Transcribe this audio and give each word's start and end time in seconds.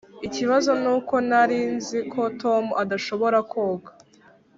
ikibazo 0.27 0.71
nuko 0.81 1.13
ntari 1.27 1.59
nzi 1.75 1.99
ko 2.11 2.21
tom 2.41 2.63
adashobora 2.81 3.37
koga. 3.51 3.91